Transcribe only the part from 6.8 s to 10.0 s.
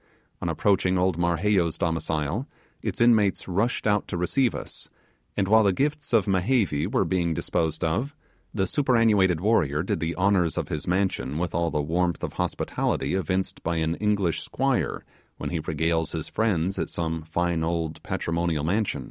were being disposed of, the superannuated warrior did